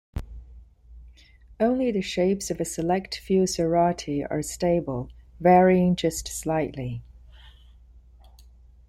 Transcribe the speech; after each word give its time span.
Only 1.59 1.91
the 1.91 2.01
shapes 2.01 2.49
of 2.49 2.59
a 2.59 2.65
select 2.65 3.19
few 3.19 3.43
sarati 3.43 4.25
are 4.27 4.41
stable, 4.41 5.11
varying 5.39 5.95
just 5.95 6.27
slightly. 6.27 7.03